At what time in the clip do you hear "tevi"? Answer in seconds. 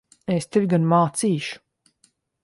0.53-0.69